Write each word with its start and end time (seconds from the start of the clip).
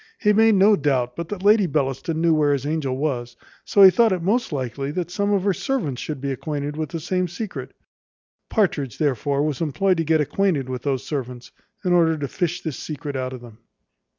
He 0.17 0.33
made 0.33 0.55
no 0.55 0.75
doubt 0.75 1.15
but 1.15 1.29
that 1.29 1.43
Lady 1.43 1.67
Bellaston 1.67 2.19
knew 2.21 2.33
where 2.33 2.53
his 2.53 2.65
angel 2.65 2.97
was, 2.97 3.37
so 3.63 3.83
he 3.83 3.91
thought 3.91 4.11
it 4.11 4.23
most 4.23 4.51
likely 4.51 4.89
that 4.89 5.11
some 5.11 5.31
of 5.31 5.43
her 5.43 5.53
servants 5.53 6.01
should 6.01 6.19
be 6.19 6.31
acquainted 6.31 6.75
with 6.75 6.89
the 6.89 6.99
same 6.99 7.27
secret. 7.27 7.75
Partridge 8.49 8.97
therefore 8.97 9.43
was 9.43 9.61
employed 9.61 9.97
to 9.97 10.03
get 10.03 10.19
acquainted 10.19 10.69
with 10.69 10.81
those 10.81 11.03
servants, 11.05 11.51
in 11.85 11.93
order 11.93 12.17
to 12.17 12.27
fish 12.27 12.63
this 12.63 12.79
secret 12.79 13.15
out 13.15 13.31
of 13.31 13.41
them. 13.41 13.59